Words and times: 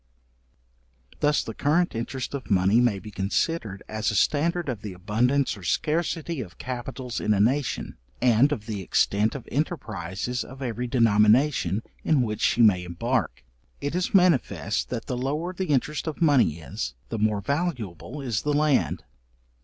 Thus 1.19 1.43
the 1.43 1.53
current 1.53 1.93
interest 1.93 2.33
of 2.33 2.49
money 2.49 2.79
may 2.81 2.97
be 2.97 3.11
considered 3.11 3.83
as 3.87 4.09
a 4.09 4.15
standard 4.15 4.67
of 4.67 4.81
the 4.81 4.93
abundance 4.93 5.55
or 5.55 5.61
scarcity 5.61 6.41
of 6.41 6.57
capitals 6.57 7.19
in 7.19 7.35
a 7.35 7.39
nation, 7.39 7.97
and 8.19 8.51
of 8.51 8.65
the 8.65 8.81
extent 8.81 9.35
of 9.35 9.47
enterprises 9.51 10.43
of 10.43 10.59
every 10.63 10.87
denomination, 10.87 11.83
in 12.03 12.23
which 12.23 12.41
she 12.41 12.63
may 12.63 12.83
embark: 12.83 13.43
it 13.79 13.93
is 13.93 14.11
manifest, 14.11 14.89
that 14.89 15.05
the 15.05 15.15
lower 15.15 15.53
the 15.53 15.67
interest 15.67 16.07
of 16.07 16.19
money 16.19 16.57
is, 16.57 16.95
the 17.09 17.19
more 17.19 17.39
valuable 17.41 18.21
is 18.21 18.41
the 18.41 18.53
land. 18.53 19.03